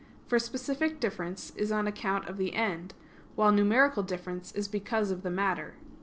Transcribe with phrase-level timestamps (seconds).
[0.25, 2.95] For specific difference is on account of the end;
[3.35, 5.75] while numerical difference is because of the matter.